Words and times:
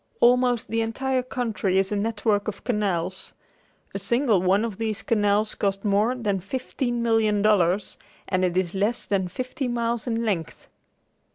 Almost 0.19 0.69
the 0.69 0.81
entire 0.81 1.21
country 1.21 1.77
is 1.77 1.91
a 1.91 1.95
network 1.95 2.47
of 2.47 2.63
canals. 2.63 3.35
A 3.93 3.99
single 3.99 4.41
one 4.41 4.65
of 4.65 4.79
these 4.79 5.03
canals 5.03 5.53
cost 5.53 5.85
more 5.85 6.15
than 6.15 6.39
fifteen 6.39 7.03
million 7.03 7.43
dollars 7.43 7.99
and 8.27 8.43
it 8.43 8.57
is 8.57 8.73
less 8.73 9.05
than 9.05 9.27
fifty 9.27 9.67
miles 9.67 10.07
in 10.07 10.25
length. 10.25 10.67